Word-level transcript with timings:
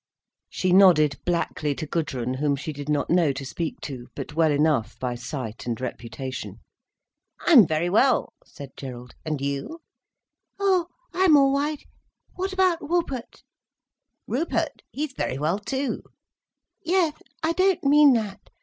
She 0.49 0.73
nodded 0.73 1.19
blackly 1.27 1.77
to 1.77 1.85
Gudrun, 1.85 2.33
whom 2.33 2.55
she 2.55 2.73
did 2.73 2.89
not 2.89 3.11
know 3.11 3.31
to 3.33 3.45
speak 3.45 3.79
to, 3.81 4.07
but 4.15 4.33
well 4.33 4.49
enough 4.51 4.97
by 4.97 5.13
sight 5.13 5.67
and 5.67 5.79
reputation. 5.79 6.59
"I 7.45 7.51
am 7.51 7.67
very 7.67 7.87
well," 7.87 8.33
said 8.43 8.75
Gerald. 8.75 9.13
"And 9.23 9.39
you?" 9.39 9.81
"Oh 10.59 10.87
I'm 11.13 11.37
all 11.37 11.53
wight. 11.53 11.83
What 12.33 12.51
about 12.51 12.81
Wupert?" 12.81 13.43
"Rupert? 14.25 14.81
He's 14.91 15.13
very 15.13 15.37
well, 15.37 15.59
too." 15.59 16.01
"Yes, 16.83 17.13
I 17.43 17.51
don't 17.51 17.83
mean 17.83 18.13
that. 18.13 18.49